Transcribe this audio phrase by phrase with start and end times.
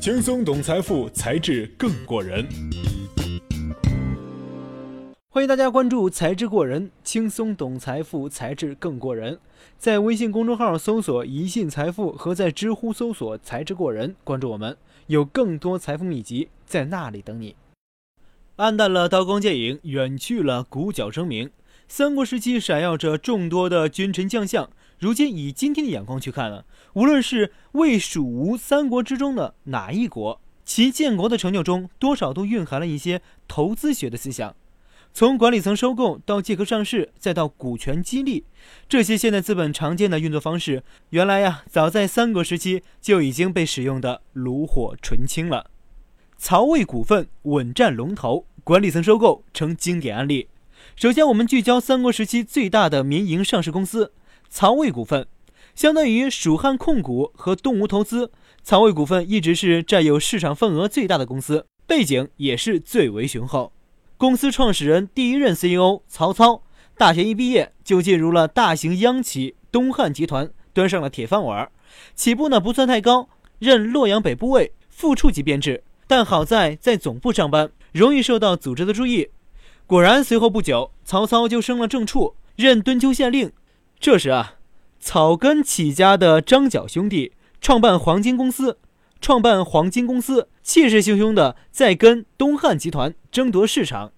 [0.00, 2.48] 轻松懂财富，才智更过人。
[5.28, 9.38] 欢迎大家关注“才智过人”，轻松懂财富，才智更过人。
[9.76, 14.74] 在微信公众号搜索“一信财富”和在知乎搜索“才智过人”，关注我们，
[15.08, 17.54] 有更多财富秘籍在那里等你。
[18.56, 21.50] 暗淡了刀光剑影，远去了鼓角争鸣。
[21.88, 24.70] 三国时期闪耀着众多的君臣将相，
[25.00, 26.62] 如今以今天的眼光去看呢，
[26.92, 34.54] 无论是魏、蜀、吴三国之中的哪一国，其建国的成就中，多少都蕴含了一些投资学的思想。
[35.14, 38.44] 从管理层收购到借壳上市，再到股权激励，
[38.90, 45.70] 这些现代资本常见的运作方式，原来呀，早在三国时期就已经被使用的炉火纯青了。
[46.36, 50.48] 曹魏股份稳占龙头，管理层收购成经典案例。
[50.94, 54.12] 首先，我们聚焦三国时期最大的民营上市公司
[54.50, 55.28] 曹魏股份，
[55.76, 58.32] 相当于蜀汉控股和东吴投资。
[58.64, 63.72] 曹魏股份一直是占有市场份额最大的公司，背景也是最为雄厚。
[64.16, 66.62] 公司创始人第一任 CEO 曹操，
[66.98, 71.70] 大学一毕业就进入了大型央企东汉集团，端上了铁饭碗。
[72.16, 73.28] 起步呢不算太高，
[73.60, 75.84] 任洛阳北部卫，副处级编制。
[76.08, 79.28] 但好在在总部上班，容易受到组织的注意。
[79.86, 83.52] 果然，随后不久，曹操就升了正处，任敦丘县令。
[84.00, 84.54] 这时啊，
[84.98, 88.78] 草根起家的张角兄弟创办黄金公司。
[89.20, 94.12] 创办黄金公司，气势汹汹的在跟东汉集团争夺市场，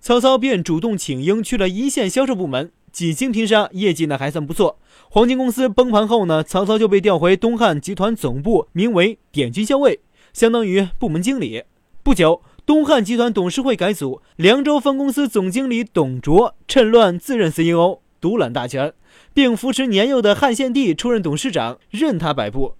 [0.00, 4.78] 曹操便主动请缨去了一线销售部门，几经拼杀，业绩呢还算不错。
[5.10, 9.98] 黄金公司崩盘后呢，曹操就被调回东汉集团总部，名为点军校尉，
[10.32, 11.64] 相当于部门经理。
[12.04, 18.94] 不久，东汉集团董事会改组，凉州分公司总经理董卓趁乱自任 CEO，独揽大权，
[19.34, 22.76] 并扶持年幼的汉献帝出任董事长，任他摆布。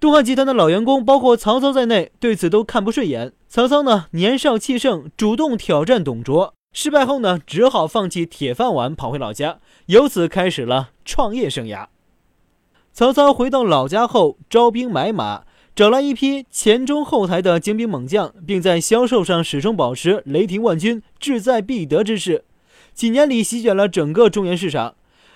[0.00, 3.34] 东汉集团的老员工，包括曹操在内，对此都看不顺眼。
[3.46, 11.88] 曹操呢，年少气盛，主动挑战董卓，失败后呢，只好放弃铁饭碗，跑回老家，由此开始了创业生涯。
[12.94, 15.44] 曹操回到老家后，招兵买马，
[15.74, 22.46] 找来一批前中后台的精兵猛将，并在销售上始终保持雷霆万钧、志在必得之势。
[22.96, 24.94] 几年里，席卷了整个中原市场。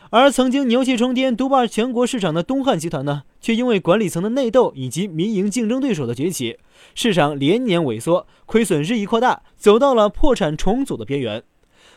[0.08, 6.56] 而曾经牛气冲天、独霸全国市场的东汉集团呢，却因为管理层的内斗以及民营竞争对手的崛起，
[6.94, 11.42] 市场连年萎缩，亏损日益扩大，走到了破产重组的边缘。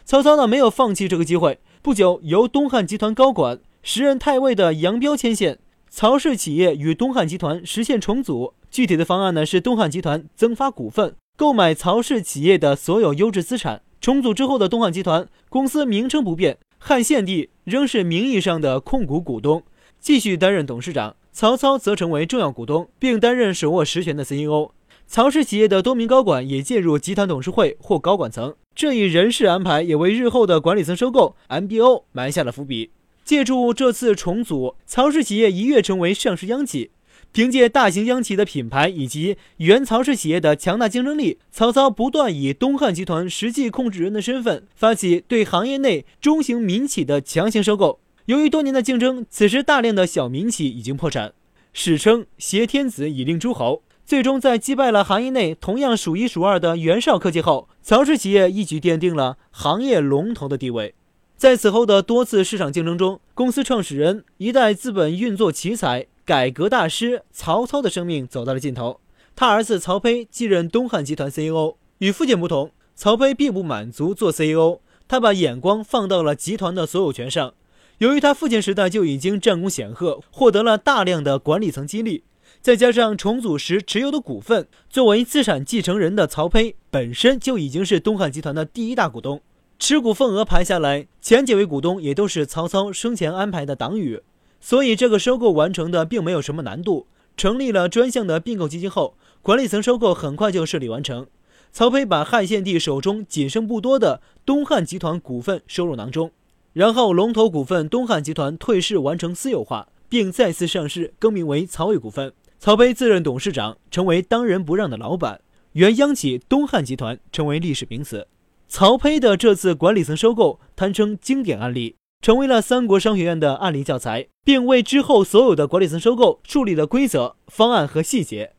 [0.04, 5.60] 曹操呢，没有放弃这个机会，不久由东汉集团高管、时任太尉的杨彪牵线，
[5.90, 8.54] 曹氏企业与东汉集团实现重组。
[8.70, 13.82] 具体的方案呢，是东汉集团增发股份，购买曹氏企业的所有优质资产。
[14.04, 16.58] 重组之后的东汉集团公司名称不变。
[16.78, 19.64] 汉献帝仍是名义上的控股股东，
[19.98, 21.16] 继续担任董事长。
[21.32, 24.72] 曹操则成为重要股东，并担任手握实权的 CEO。
[25.08, 28.54] 曹氏企业的多名高管也进入集团董事会或高管层。
[28.76, 32.92] 这一人事安排也为日后的管理层收购 MBO 埋下了伏笔。
[33.24, 36.92] 借助这次重组，曹氏企业一跃成为上市央企。
[37.34, 48.00] 凭借大型央企的品牌以及原曹氏企业的强大竞争力，曹操不断以东汉集团实际控制人的身份，发起对行业内中型民企的强行收购。
[48.28, 51.34] 由于多年的竞争，此时大量的小民企已经破产，
[51.74, 53.82] 史称“挟天子以令诸侯”。
[54.06, 60.94] 最终在击败了行业内同样数一数二的袁绍科技后，曹氏企业一举奠定了行业龙头的地位。
[61.36, 66.06] 在此后的多次市场竞争中，公司创始人一代资本运作奇才。
[66.26, 69.02] 改革大师曹操的生命走到了尽头，
[69.36, 71.76] 他儿子曹丕继任东汉集团 CEO。
[71.98, 77.54] 与父亲不同，曹丕并不满足做 CEO，他把眼光放到了集团的所有权上。
[77.98, 82.24] 由于他父亲时代就已经战功显赫，获得了大量的管理层激励，
[82.62, 89.42] 再加上重组时持有的股份，作为资产继承人的曹丕本身就已经是东汉集团的第一大股东，
[89.78, 94.22] 持股份额排下来，前几位股东也都是曹操生前安排的党羽。
[94.66, 97.08] 所以，这个收购完成的并没有什么难度。
[97.36, 101.28] 成立了专项的并购基金后，管理层收购很快就顺利完成。
[101.74, 106.32] 曹丕把汉献帝手中仅剩不多的东汉集团股份收入囊中，
[106.72, 112.32] 然后龙头股份东汉集团退市完成私有化，并再次上市，更名为曹魏股份。
[112.58, 115.42] 曹丕自任董事长，成为当仁不让的老板。
[115.74, 118.28] 原央企东汉集团成为历史名词。
[118.70, 121.98] 曹丕的这次管理层收购堪称经典案例。
[122.24, 128.54] 成为了三国商学院的案例教材，并为之后所有的管理层收购树立了规则、方案和细节。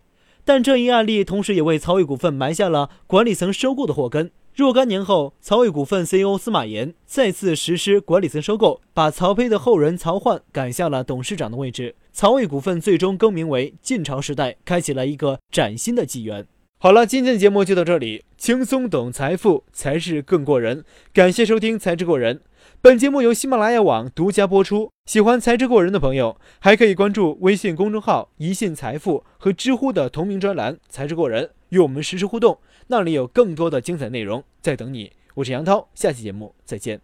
[0.45, 4.31] 但这一案例同时也为曹魏股份埋下了管理层收购的祸根。
[4.55, 11.95] 若干年后，曹魏股份 CEO 司马炎再次实施管理层收购，把曹丕的后人曹奂赶下了董事长的位置。
[12.13, 16.47] 曹魏股份最终更名为晋朝时代，开启了一个崭新的纪元。
[16.79, 20.85] 好了，今天的节目就到这里，轻松懂财富，才是更过人。
[21.15, 22.37] 感谢收听《才智过人》，
[22.85, 24.91] 本节目由喜马拉雅网独家播出。
[25.07, 32.59] 喜欢才智过人的朋友，还可以关注微信公众号“一信财富”和知乎的同名专栏“才智过人”，与我们实时互动。
[32.89, 35.11] 那里有更多的精彩内容在等你。
[35.37, 37.01] 我是杨涛，下期节目再见。